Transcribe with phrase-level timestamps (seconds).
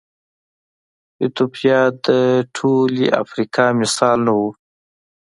[1.21, 2.07] ایتوپیا د
[2.55, 4.39] ټولې افریقا مثال نه و.